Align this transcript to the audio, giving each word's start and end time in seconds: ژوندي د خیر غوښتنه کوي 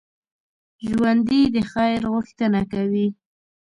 ژوندي 0.89 1.41
د 1.55 1.57
خیر 1.71 2.01
غوښتنه 2.13 2.61
کوي 2.71 3.07